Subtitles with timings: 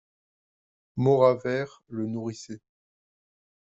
[0.95, 2.59] Mauravert le nourrissait.